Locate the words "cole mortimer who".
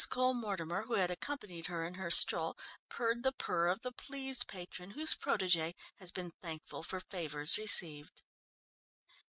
0.09-0.95